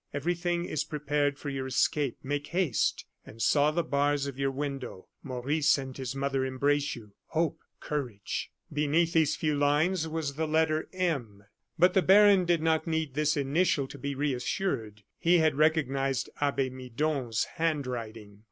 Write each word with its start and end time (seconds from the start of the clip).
Everything 0.15 0.65
is 0.65 0.83
prepared 0.83 1.37
for 1.37 1.49
your 1.51 1.67
escape. 1.67 2.17
Make 2.23 2.47
haste 2.47 3.05
and 3.23 3.39
saw 3.39 3.69
the 3.69 3.83
bars 3.83 4.25
of 4.25 4.39
your 4.39 4.49
window. 4.49 5.09
Maurice 5.21 5.77
and 5.77 5.95
his 5.95 6.15
mother 6.15 6.43
embrace 6.43 6.95
you. 6.95 7.13
Hope, 7.27 7.59
courage!" 7.79 8.49
Beneath 8.73 9.13
these 9.13 9.35
few 9.35 9.53
lines 9.55 10.07
was 10.07 10.33
the 10.33 10.47
letter 10.47 10.89
M. 10.91 11.43
But 11.77 11.93
the 11.93 12.01
baron 12.01 12.45
did 12.45 12.63
not 12.63 12.87
need 12.87 13.13
this 13.13 13.37
initial 13.37 13.87
to 13.89 13.99
be 13.99 14.15
reassured. 14.15 15.03
He 15.19 15.37
had 15.37 15.53
recognized 15.53 16.31
Abbe 16.41 16.71
Midon's 16.71 17.43
handwriting. 17.43 18.39